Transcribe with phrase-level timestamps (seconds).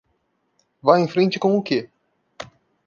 [0.81, 1.87] Vá em frente com o que?